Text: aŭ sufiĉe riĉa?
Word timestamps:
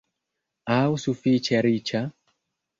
aŭ 0.77 0.87
sufiĉe 1.05 1.63
riĉa? 1.69 2.05